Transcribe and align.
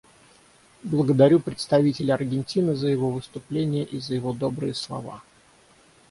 Благодарю 0.81 1.39
представителя 1.39 2.15
Аргентины 2.15 2.73
за 2.75 2.87
его 2.87 3.11
выступление 3.11 3.85
и 3.85 3.99
за 3.99 4.15
его 4.15 4.33
добрые 4.33 4.73
слова. 4.73 5.21